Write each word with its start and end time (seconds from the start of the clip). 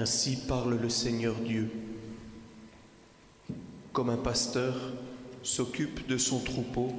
Ainsi 0.00 0.36
parle 0.48 0.78
le 0.80 0.88
Seigneur 0.88 1.34
Dieu. 1.34 1.70
Comme 3.92 4.08
un 4.08 4.16
pasteur 4.16 4.74
s'occupe 5.42 6.06
de 6.06 6.16
son 6.16 6.38
troupeau, 6.38 6.90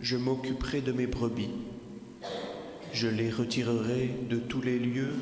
je 0.00 0.16
m'occuperai 0.16 0.80
de 0.80 0.90
mes 0.90 1.06
brebis. 1.06 1.52
Je 2.92 3.06
les 3.06 3.30
retirerai 3.30 4.10
de 4.28 4.36
tous 4.36 4.62
les 4.62 4.80
lieux 4.80 5.14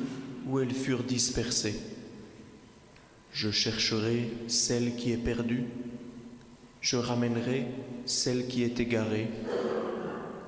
où 0.47 0.59
elles 0.59 0.73
furent 0.73 1.03
dispersées. 1.03 1.79
Je 3.31 3.51
chercherai 3.51 4.31
celle 4.47 4.95
qui 4.95 5.11
est 5.11 5.23
perdue. 5.23 5.65
Je 6.81 6.97
ramènerai 6.97 7.67
celle 8.07 8.47
qui 8.47 8.63
est 8.63 8.79
égarée. 8.79 9.27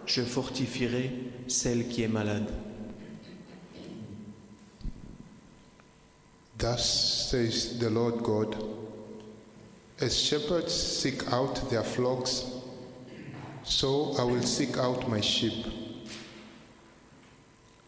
Je 0.08 0.24
fortifierai 0.24 1.12
celle 1.48 1.88
qui 1.88 2.02
est 2.02 2.08
malade. 2.08 2.52
Thus 6.58 7.30
says 7.30 7.78
the 7.78 7.92
Lord 7.92 8.24
God 8.24 8.58
As 10.00 10.20
shepherds 10.20 10.74
seek 10.74 11.32
out 11.32 11.70
their 11.70 11.84
flocks, 11.84 12.46
so 13.64 14.16
I 14.18 14.24
will 14.24 14.42
seek 14.42 14.78
out 14.78 15.08
my 15.08 15.22
sheep. 15.22 15.66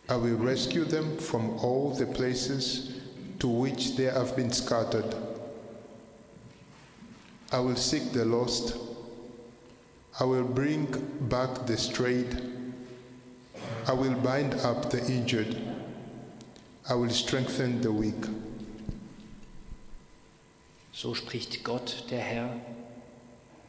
I 0.08 0.16
will 0.18 0.38
rescue 0.38 0.86
them 0.86 1.18
from 1.18 1.52
all 1.60 1.96
the 1.96 2.06
places 2.06 3.02
to 3.40 3.48
which 3.48 3.96
they 3.96 4.06
have 4.06 4.36
been 4.36 4.52
scattered. 4.52 5.16
I 7.52 7.60
will 7.60 7.76
seek 7.76 8.12
the 8.12 8.26
lost. 8.26 8.76
I 10.20 10.26
will 10.26 10.44
bring 10.44 10.86
back 11.22 11.66
the 11.66 11.78
strayed. 11.78 12.38
I 13.88 13.94
will 13.94 14.16
bind 14.16 14.54
up 14.56 14.92
the 14.92 15.04
injured. 15.06 15.58
I 16.88 16.94
will 16.94 17.10
strengthen 17.10 17.82
the 17.82 17.92
weak. 17.92 18.26
So 21.02 21.14
spricht 21.14 21.64
Gott, 21.64 22.04
der 22.10 22.20
Herr, 22.20 22.58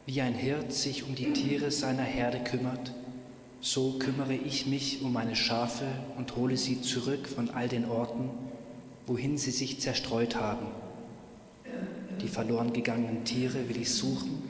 wie 0.05 0.19
ein 0.19 0.33
Hirt 0.33 0.73
sich 0.73 1.05
um 1.05 1.15
die 1.15 1.31
Tiere 1.31 1.71
seiner 1.71 2.03
Herde 2.03 2.43
kümmert, 2.43 2.91
so 3.61 3.93
kümmere 3.93 4.33
ich 4.33 4.67
mich 4.67 5.01
um 5.01 5.13
meine 5.13 5.37
Schafe 5.37 5.85
und 6.17 6.35
hole 6.35 6.57
sie 6.57 6.81
zurück 6.81 7.29
von 7.29 7.49
all 7.49 7.69
den 7.69 7.85
Orten, 7.85 8.29
wohin 9.07 9.37
sie 9.37 9.51
sich 9.51 9.79
zerstreut 9.79 10.35
haben. 10.35 10.67
Die 12.21 12.27
verloren 12.27 12.73
gegangenen 12.73 13.23
Tiere 13.23 13.69
will 13.69 13.79
ich 13.79 13.93
suchen, 13.93 14.43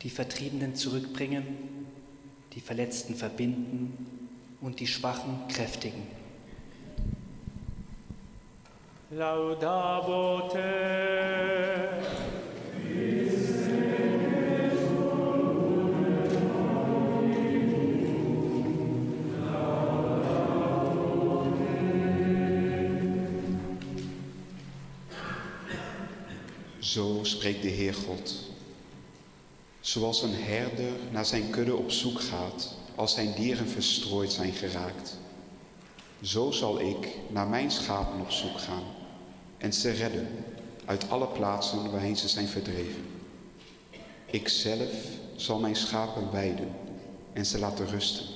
die 0.00 0.08
Vertriebenen 0.08 0.74
zurückbringen, 0.74 1.44
die 2.54 2.62
Verletzten 2.62 3.14
verbinden 3.14 4.06
und 4.62 4.80
die 4.80 4.86
Schwachen 4.86 5.46
kräftigen. 5.48 6.21
Laudabo 9.14 10.46
te. 10.46 10.90
Zo 26.78 27.18
spreekt 27.22 27.62
de 27.62 27.68
Heer 27.68 27.94
God. 27.94 28.34
Zoals 29.80 30.22
een 30.22 30.34
herder 30.34 30.92
naar 31.10 31.26
zijn 31.26 31.50
kudde 31.50 31.76
op 31.76 31.90
zoek 31.90 32.20
gaat 32.20 32.74
als 32.94 33.14
zijn 33.14 33.34
dieren 33.34 33.68
verstrooid 33.68 34.32
zijn 34.32 34.52
geraakt. 34.52 35.18
Zo 36.22 36.50
zal 36.50 36.80
ik 36.80 37.08
naar 37.28 37.48
mijn 37.48 37.70
schapen 37.70 38.20
op 38.20 38.30
zoek 38.30 38.60
gaan 38.60 39.00
en 39.62 39.72
ze 39.72 39.90
redden 39.90 40.28
uit 40.84 41.10
alle 41.10 41.26
plaatsen 41.26 41.90
waarheen 41.90 42.16
ze 42.16 42.28
zijn 42.28 42.46
verdreven. 42.46 43.04
Ik 44.26 44.48
zelf 44.48 44.90
zal 45.36 45.58
mijn 45.58 45.76
schapen 45.76 46.32
weiden 46.32 46.68
en 47.32 47.46
ze 47.46 47.58
laten 47.58 47.86
rusten. 47.86 48.26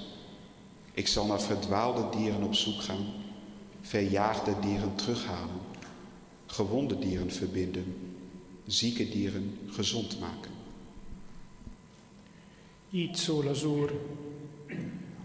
Ik 0.92 1.08
zal 1.08 1.26
naar 1.26 1.40
verdwaalde 1.40 2.18
dieren 2.18 2.42
op 2.42 2.54
zoek 2.54 2.82
gaan, 2.82 3.06
verjaagde 3.80 4.54
dieren 4.60 4.94
terughalen, 4.94 5.60
gewonde 6.46 6.98
dieren 6.98 7.32
verbinden, 7.32 7.96
zieke 8.66 9.08
dieren 9.08 9.58
gezond 9.70 10.20
maken. 10.20 10.50
Így 12.90 13.16
szól 13.16 13.48
az 13.48 13.64
Úr, 13.64 14.00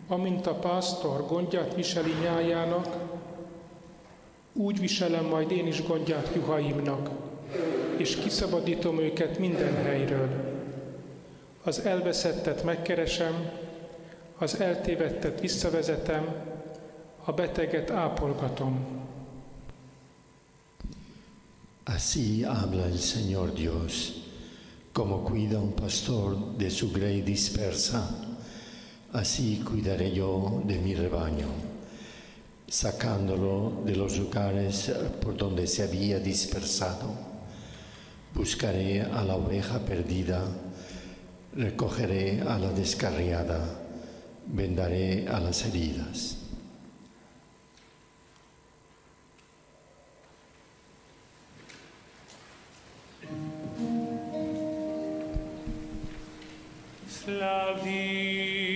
amint 0.08 0.48
a 0.48 0.54
pásztor 0.54 1.28
gondját 1.28 1.76
úgy 4.54 4.80
viselem 4.80 5.26
majd 5.26 5.52
én 5.52 5.68
is 5.68 5.84
gondját 5.84 6.32
juhaimnak, 6.36 7.10
és 7.98 8.16
kiszabadítom 8.16 9.00
őket 9.00 9.40
minden 9.40 9.76
helyről. 9.84 10.30
Az 11.64 11.80
elveszettet 11.80 12.64
megkeresem, 12.64 13.50
az 14.38 14.60
eltévedtet 14.60 15.40
visszavezetem, 15.40 16.36
a 17.24 17.32
beteget 17.32 17.92
ápolgatom. 17.92 19.00
Así 21.84 22.44
habla 22.44 22.84
el 22.86 22.98
Señor 22.98 23.54
Dios, 23.54 24.14
como 24.94 25.24
cuida 25.24 25.60
un 25.60 25.74
pastor 25.74 26.56
de 26.58 26.70
su 26.70 26.92
grey 26.92 27.22
dispersa, 27.22 28.08
así 29.12 29.62
cuidaré 29.64 30.12
yo 30.12 30.62
de 30.66 30.78
mi 30.78 30.94
rebaño, 30.94 31.48
sacándolo 32.72 33.84
de 33.84 33.98
los 33.98 34.18
lugares 34.18 34.94
por 35.22 35.36
donde 35.36 35.68
se 35.68 35.84
había 35.84 36.20
dispersado. 36.20 37.14
Buscaré 38.34 39.02
a 39.02 39.24
la 39.26 39.36
oveja 39.36 39.80
perdida, 39.80 40.42
recogeré 41.54 42.40
a 42.40 42.58
la 42.58 42.72
descarriada, 42.72 43.60
vendaré 44.48 45.28
a 45.28 45.42
las 45.42 45.66
heridas. 45.66 46.38
Slavite 57.10 58.72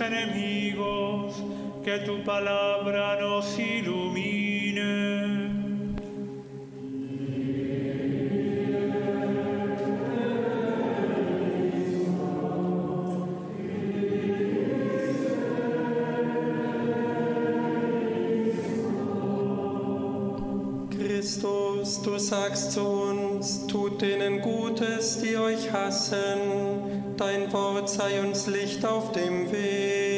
enemigos, 0.00 1.42
que 1.84 1.98
tu 2.00 2.22
palabra 2.24 3.20
nos 3.20 3.58
ilumine. 3.58 4.44
Christus, 21.24 22.02
du 22.02 22.18
sagst 22.18 22.72
zu 22.72 22.86
uns, 22.86 23.66
tut 23.66 24.00
denen 24.02 24.40
Gutes, 24.40 25.20
die 25.20 25.36
euch 25.36 25.72
hassen. 25.72 27.14
Dein 27.16 27.52
Wort 27.52 27.73
sei 28.04 28.20
uns 28.20 28.46
Licht 28.46 28.84
auf 28.84 29.12
dem 29.12 29.50
Weg. 29.50 30.13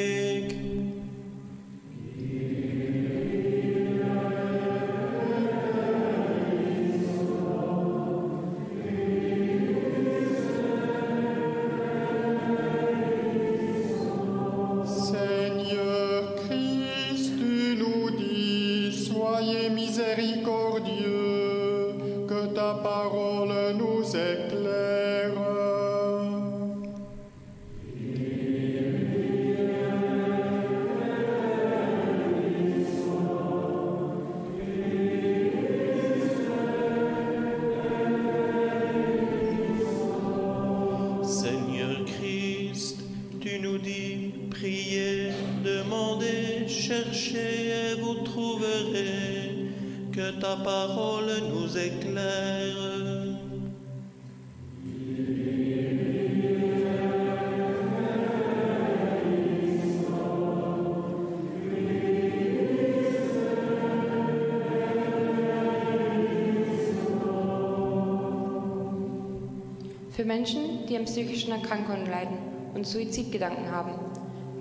Für 70.17 70.25
Menschen, 70.25 70.87
die 70.89 70.97
an 70.97 71.05
psychischen 71.05 71.53
Erkrankungen 71.53 72.07
leiden 72.07 72.39
und 72.73 72.87
Suizidgedanken 72.87 73.71
haben, 73.71 73.93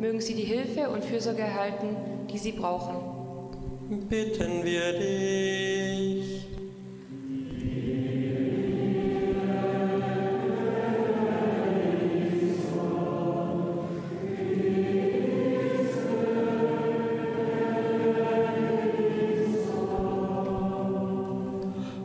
mögen 0.02 0.20
sie 0.20 0.34
die 0.34 0.44
Hilfe 0.44 0.90
und 0.90 1.02
Fürsorge 1.02 1.44
erhalten, 1.44 1.96
die 2.30 2.38
sie 2.38 2.52
brauchen. 2.52 2.98
Bitten 4.10 4.66
wir 4.66 5.00
dich. 5.00 6.46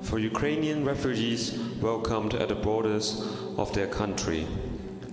For 0.02 0.18
Ukrainian 0.18 0.84
refugees 0.84 1.58
welcomed 1.80 2.34
at 2.34 2.48
the 2.48 2.54
borders 2.54 3.39
of 3.60 3.74
their 3.74 3.86
country, 3.86 4.46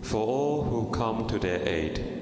for 0.02 0.26
all 0.26 0.64
who 0.64 0.90
come 0.92 1.28
to 1.28 1.38
their 1.38 1.68
aid. 1.68 2.17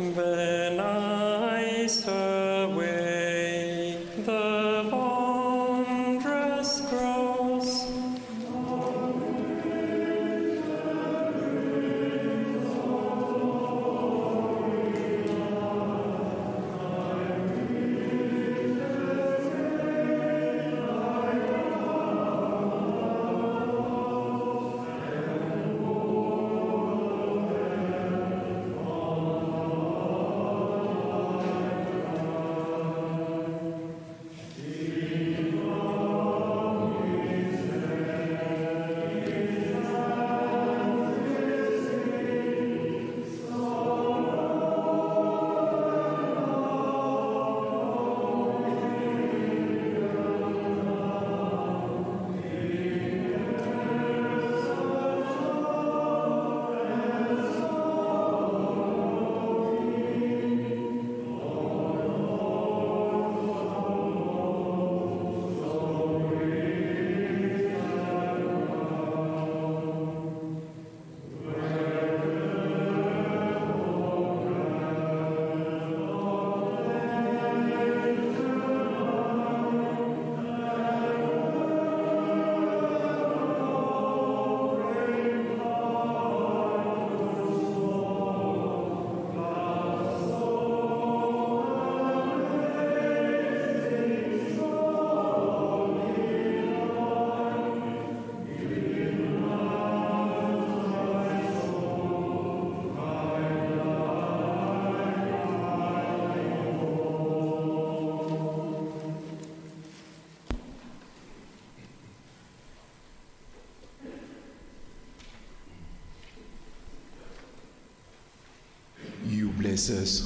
When 0.00 0.80
I 0.80 1.09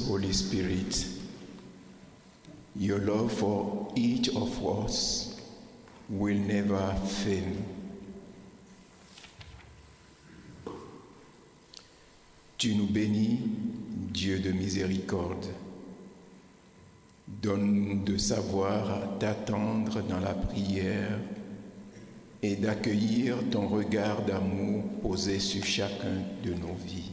Holy 0.08 0.32
Spirit, 0.32 1.06
your 2.74 2.98
love 2.98 3.32
for 3.32 3.92
each 3.94 4.28
of 4.30 4.66
us 4.66 5.40
will 6.08 6.38
never 6.38 6.92
fail. 7.06 7.56
Tu 12.58 12.74
nous 12.74 12.86
bénis, 12.86 13.38
Dieu 14.12 14.40
de 14.40 14.50
miséricorde. 14.50 15.46
donne 17.44 18.04
de 18.04 18.16
savoir 18.16 19.18
t'attendre 19.18 20.02
dans 20.02 20.20
la 20.20 20.34
prière 20.34 21.18
et 22.42 22.56
d'accueillir 22.56 23.36
ton 23.50 23.68
regard 23.68 24.22
d'amour 24.22 24.82
posé 25.02 25.38
sur 25.38 25.64
chacun 25.64 26.22
de 26.42 26.54
nos 26.54 26.74
vies. 26.86 27.12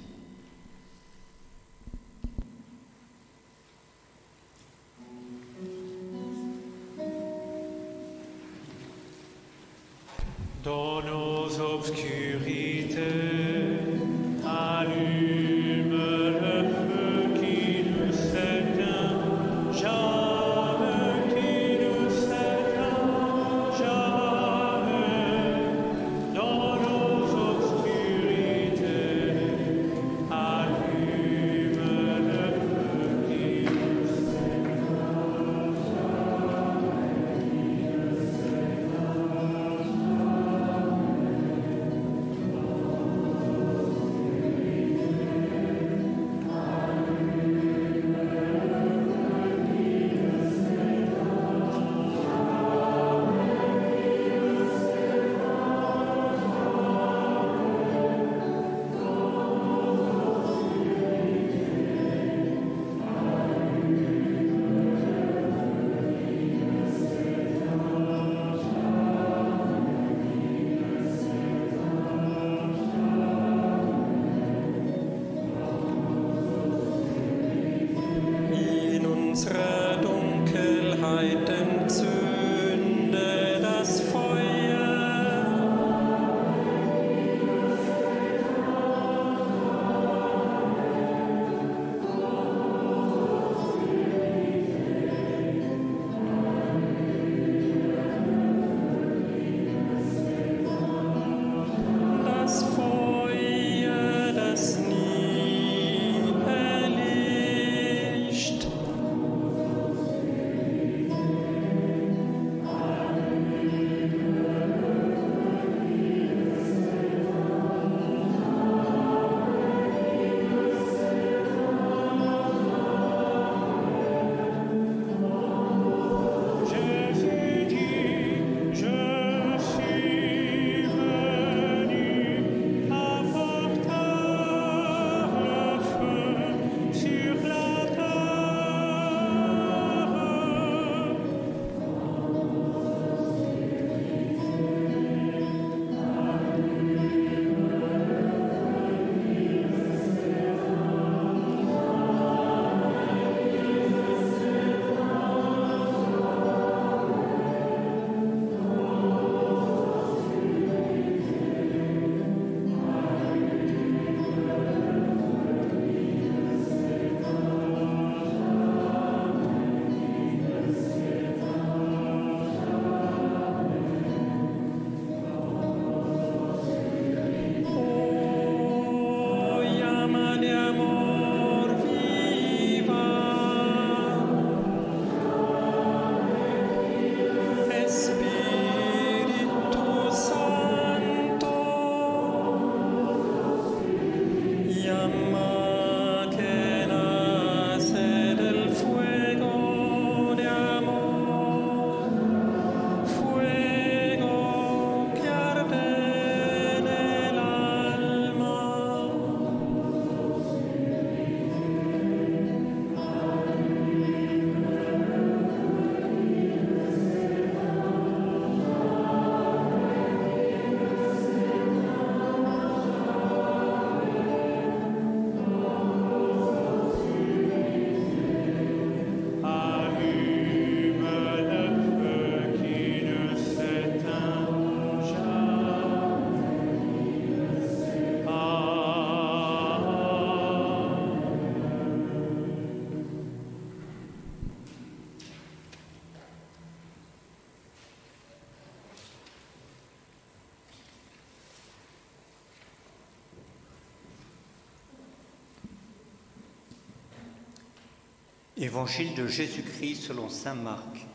Évangile 258.62 259.16
de 259.16 259.26
Jésus-Christ 259.26 260.04
selon 260.04 260.30
Saint 260.30 260.54
Marc. 260.54 261.08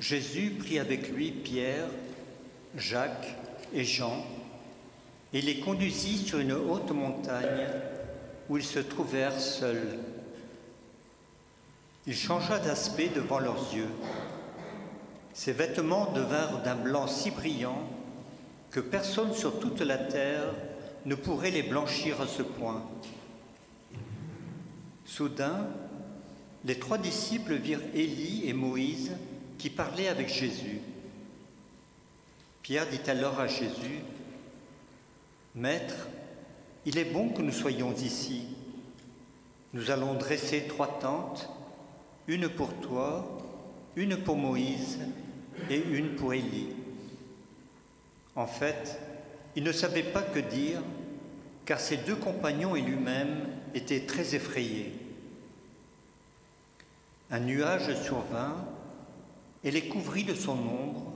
Jésus 0.00 0.50
prit 0.58 0.80
avec 0.80 1.10
lui 1.10 1.30
Pierre, 1.30 1.86
Jacques 2.76 3.36
et 3.72 3.84
Jean 3.84 4.26
et 5.32 5.42
les 5.42 5.60
conduisit 5.60 6.18
sur 6.18 6.40
une 6.40 6.54
haute 6.54 6.90
montagne 6.90 7.68
où 8.48 8.56
ils 8.56 8.64
se 8.64 8.80
trouvèrent 8.80 9.40
seuls. 9.40 10.00
Il 12.08 12.16
changea 12.16 12.58
d'aspect 12.58 13.10
devant 13.14 13.38
leurs 13.38 13.72
yeux. 13.72 13.90
Ses 15.34 15.52
vêtements 15.52 16.10
devinrent 16.10 16.62
d'un 16.64 16.74
blanc 16.74 17.06
si 17.06 17.30
brillant 17.30 17.88
que 18.72 18.80
personne 18.80 19.32
sur 19.34 19.60
toute 19.60 19.82
la 19.82 19.98
terre 19.98 20.52
ne 21.06 21.14
pourrait 21.14 21.52
les 21.52 21.62
blanchir 21.62 22.20
à 22.20 22.26
ce 22.26 22.42
point. 22.42 22.82
Soudain, 25.08 25.66
les 26.66 26.78
trois 26.78 26.98
disciples 26.98 27.54
virent 27.54 27.80
Élie 27.94 28.42
et 28.44 28.52
Moïse 28.52 29.12
qui 29.56 29.70
parlaient 29.70 30.08
avec 30.08 30.28
Jésus. 30.28 30.80
Pierre 32.60 32.86
dit 32.90 33.10
alors 33.10 33.40
à 33.40 33.46
Jésus, 33.46 34.00
Maître, 35.54 36.08
il 36.84 36.98
est 36.98 37.06
bon 37.06 37.30
que 37.30 37.40
nous 37.40 37.52
soyons 37.52 37.94
ici. 37.94 38.42
Nous 39.72 39.90
allons 39.90 40.12
dresser 40.12 40.66
trois 40.68 40.98
tentes, 40.98 41.48
une 42.26 42.50
pour 42.50 42.74
toi, 42.74 43.38
une 43.96 44.18
pour 44.18 44.36
Moïse 44.36 44.98
et 45.70 45.82
une 45.90 46.16
pour 46.16 46.34
Élie. 46.34 46.68
En 48.36 48.46
fait, 48.46 49.00
il 49.56 49.64
ne 49.64 49.72
savait 49.72 50.02
pas 50.02 50.22
que 50.22 50.38
dire, 50.38 50.82
car 51.64 51.80
ses 51.80 51.96
deux 51.96 52.16
compagnons 52.16 52.76
et 52.76 52.82
lui-même 52.82 53.57
étaient 53.74 54.06
très 54.06 54.34
effrayés. 54.34 54.92
Un 57.30 57.40
nuage 57.40 57.94
survint 58.02 58.56
et 59.64 59.70
les 59.70 59.88
couvrit 59.88 60.24
de 60.24 60.34
son 60.34 60.52
ombre, 60.52 61.12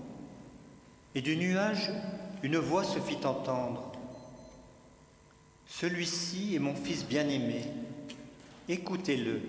et 1.15 1.23
du 1.23 1.37
nuage 1.37 1.91
une 2.43 2.59
voix 2.59 2.85
se 2.85 2.99
fit 2.99 3.25
entendre. 3.25 3.93
Celui-ci 5.67 6.55
est 6.55 6.59
mon 6.59 6.75
fils 6.75 7.07
bien-aimé, 7.07 7.63
écoutez-le. 8.69 9.41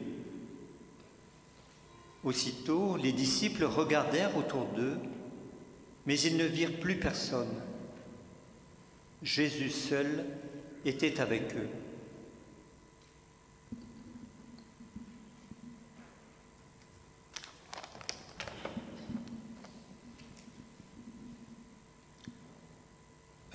Aussitôt, 2.23 2.95
les 2.95 3.11
disciples 3.11 3.65
regardèrent 3.65 4.37
autour 4.37 4.65
d'eux, 4.67 4.97
mais 6.05 6.17
ils 6.19 6.37
ne 6.37 6.45
virent 6.45 6.79
plus 6.79 6.97
personne. 6.97 7.53
Jésus 9.21 9.69
seul 9.69 10.25
était 10.85 11.19
avec 11.19 11.53
eux. 11.55 11.69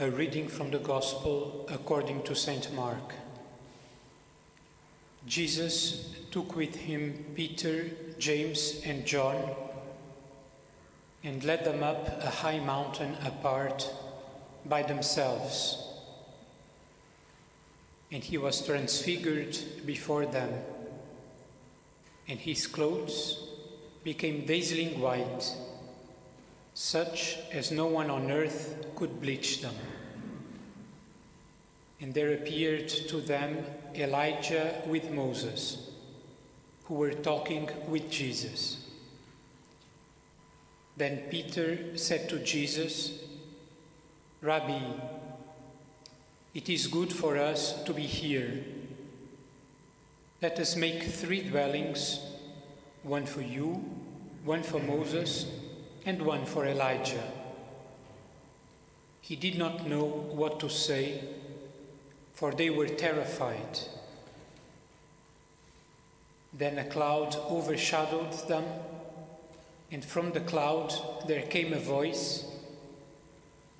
A 0.00 0.08
reading 0.08 0.46
from 0.46 0.70
the 0.70 0.78
Gospel 0.78 1.66
according 1.68 2.22
to 2.22 2.32
St. 2.32 2.72
Mark. 2.72 3.14
Jesus 5.26 6.14
took 6.30 6.54
with 6.54 6.76
him 6.76 7.24
Peter, 7.34 7.90
James, 8.16 8.80
and 8.84 9.04
John 9.04 9.56
and 11.24 11.42
led 11.42 11.64
them 11.64 11.82
up 11.82 12.22
a 12.22 12.30
high 12.30 12.60
mountain 12.60 13.16
apart 13.24 13.92
by 14.64 14.84
themselves. 14.84 15.84
And 18.12 18.22
he 18.22 18.38
was 18.38 18.64
transfigured 18.64 19.58
before 19.84 20.26
them, 20.26 20.62
and 22.28 22.38
his 22.38 22.68
clothes 22.68 23.48
became 24.04 24.46
dazzling 24.46 25.00
white, 25.00 25.52
such 26.80 27.38
as 27.50 27.72
no 27.72 27.86
one 27.86 28.08
on 28.08 28.30
earth 28.30 28.86
could 28.94 29.20
bleach 29.20 29.62
them. 29.62 29.74
And 32.00 32.14
there 32.14 32.34
appeared 32.34 32.88
to 32.88 33.16
them 33.20 33.64
Elijah 33.96 34.80
with 34.86 35.10
Moses, 35.10 35.90
who 36.84 36.94
were 36.94 37.14
talking 37.14 37.68
with 37.88 38.08
Jesus. 38.08 38.86
Then 40.96 41.24
Peter 41.28 41.98
said 41.98 42.28
to 42.28 42.38
Jesus, 42.38 43.24
Rabbi, 44.40 44.78
it 46.54 46.68
is 46.68 46.86
good 46.86 47.12
for 47.12 47.38
us 47.38 47.82
to 47.82 47.92
be 47.92 48.06
here. 48.06 48.62
Let 50.40 50.60
us 50.60 50.76
make 50.76 51.02
three 51.02 51.42
dwellings 51.42 52.20
one 53.02 53.26
for 53.26 53.42
you, 53.42 53.84
one 54.44 54.62
for 54.62 54.78
Moses, 54.78 55.46
and 56.04 56.22
one 56.22 56.44
for 56.44 56.66
Elijah. 56.66 57.32
He 59.20 59.36
did 59.36 59.58
not 59.58 59.86
know 59.86 60.04
what 60.04 60.58
to 60.60 60.70
say, 60.70 61.22
for 62.32 62.52
they 62.52 62.70
were 62.70 62.88
terrified. 62.88 63.80
Then 66.52 66.78
a 66.78 66.84
cloud 66.84 67.36
overshadowed 67.36 68.32
them, 68.48 68.64
and 69.92 70.04
from 70.04 70.32
the 70.32 70.40
cloud 70.40 70.94
there 71.26 71.42
came 71.42 71.72
a 71.72 71.78
voice 71.78 72.44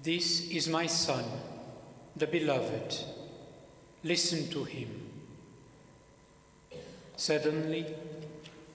This 0.03 0.49
is 0.51 0.69
my 0.69 0.87
Son, 0.87 1.25
the 2.15 2.27
Beloved. 2.27 3.05
Listen 4.05 4.49
to 4.51 4.65
him. 4.65 5.11
Suddenly, 7.17 7.87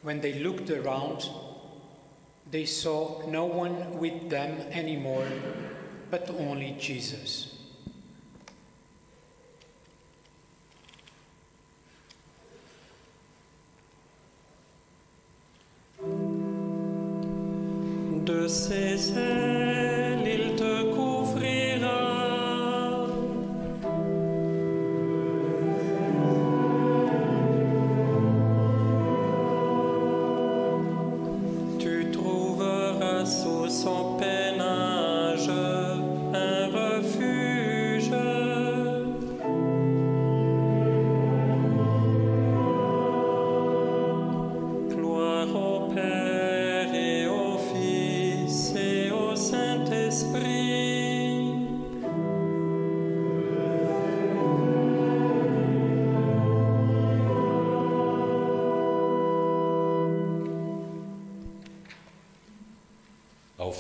when 0.01 0.19
they 0.19 0.33
looked 0.39 0.69
around, 0.69 1.29
they 2.53 2.65
saw 2.65 3.19
no 3.25 3.45
one 3.45 3.97
with 3.97 4.29
them 4.29 4.55
anymore, 4.73 5.27
but 6.11 6.29
only 6.29 6.77
Jesus. 6.79 7.52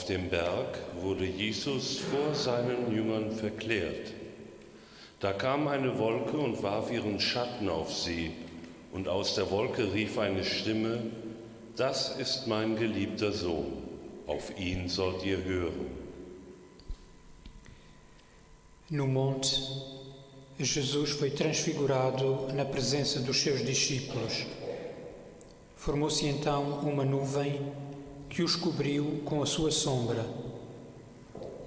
Dem 0.05 0.29
Berg 0.29 0.79
wurde 1.01 1.25
Jesus 1.25 1.99
vor 1.99 2.35
seinen 2.35 2.93
Jüngern 2.93 3.31
verklärt. 3.31 4.13
Da 5.19 5.31
kam 5.31 5.67
eine 5.67 5.97
Wolke 5.97 6.37
und 6.37 6.61
warf 6.61 6.91
ihren 6.91 7.19
Schatten 7.19 7.69
auf 7.69 7.93
sie, 7.93 8.31
und 8.91 9.07
aus 9.07 9.35
der 9.35 9.49
Wolke 9.49 9.93
rief 9.93 10.17
eine 10.17 10.43
Stimme, 10.43 10.99
Das 11.75 12.17
ist 12.17 12.45
mein 12.45 12.75
geliebter 12.75 13.31
Sohn, 13.31 13.81
auf 14.27 14.57
ihn 14.59 14.87
sollt 14.89 15.25
ihr 15.25 15.43
hören. 15.43 15.87
No 18.89 19.07
monte, 19.07 19.49
Jesus 20.59 21.13
foi 21.13 21.31
transfigurado 21.31 22.47
na 22.53 22.63
presença 22.63 23.19
dos 23.21 23.41
seus 23.41 23.63
discípulos. 23.63 24.45
Formou-se 25.75 26.27
então 26.27 26.79
uma 26.83 27.03
nuvem 27.03 27.59
que 28.33 28.41
os 28.41 28.55
cobriu 28.55 29.21
com 29.23 29.43
a 29.43 29.45
sua 29.45 29.69
sombra, 29.69 30.25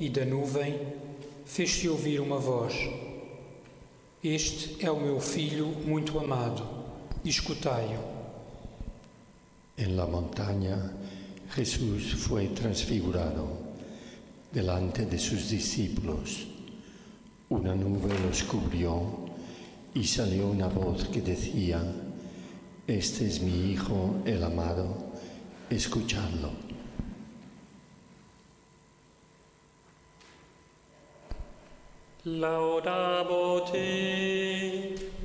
e 0.01 0.09
da 0.09 0.25
nuvem 0.25 0.77
fez-se 1.45 1.89
ouvir 1.89 2.21
uma 2.21 2.39
voz: 2.39 2.75
Este 4.23 4.85
é 4.85 4.91
o 4.91 4.99
meu 4.99 5.21
filho 5.21 5.69
muito 5.87 6.19
amado, 6.19 6.67
escutai-o. 7.25 8.17
En 9.79 9.95
la 9.95 10.07
montaña 10.07 10.93
Jesús 11.55 12.15
fue 12.15 12.49
transfigurado 12.49 13.47
delante 14.51 15.07
de 15.07 15.19
sus 15.19 15.49
discípulos. 15.49 16.49
Una 17.49 17.77
nube 17.77 18.13
los 18.27 18.43
cubrió 18.43 19.29
y 19.95 20.03
salió 20.03 20.49
una 20.49 20.67
voz 20.67 21.05
que 21.09 21.21
decía, 21.21 21.81
Este 22.89 23.27
es 23.27 23.41
mi 23.41 23.71
Hijo 23.71 24.17
el 24.25 24.43
amado, 24.43 25.06
escuchadlo. 25.71 26.51
Laudabo 32.25 33.63
te. 33.71 35.16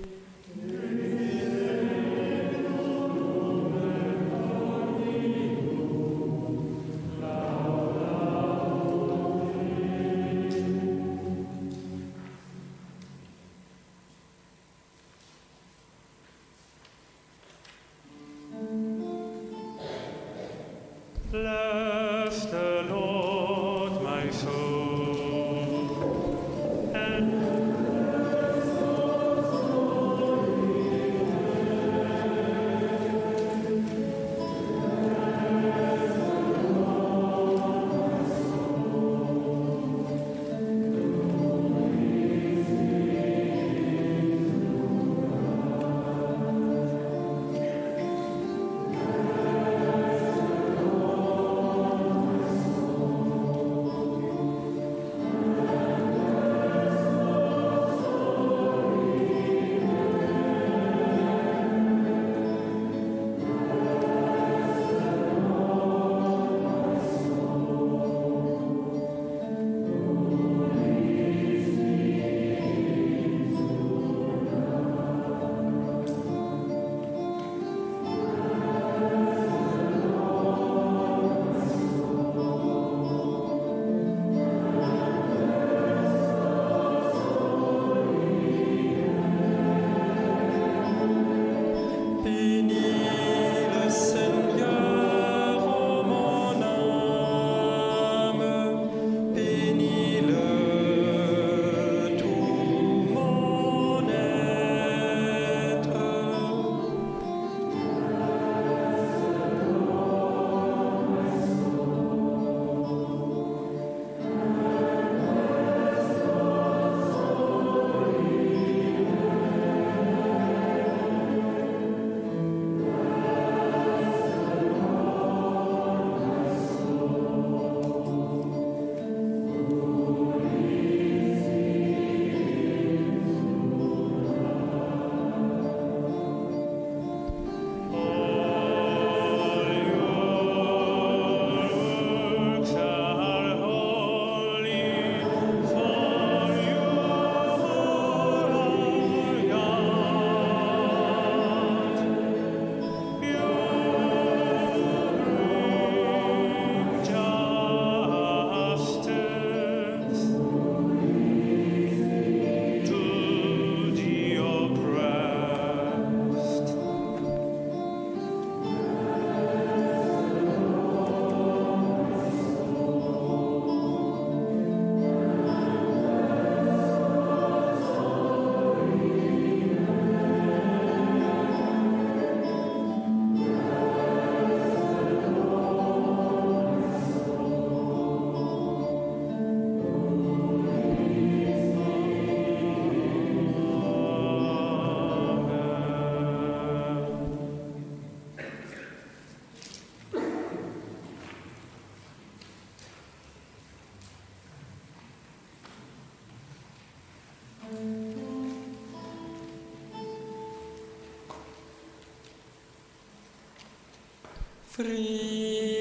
free. 214.71 215.80